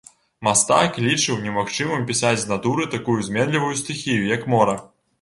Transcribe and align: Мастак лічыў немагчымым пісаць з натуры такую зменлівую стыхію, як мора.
Мастак 0.45 0.97
лічыў 1.07 1.37
немагчымым 1.43 2.09
пісаць 2.09 2.41
з 2.47 2.51
натуры 2.55 2.91
такую 2.97 3.21
зменлівую 3.31 3.73
стыхію, 3.85 4.21
як 4.37 4.53
мора. 4.57 4.81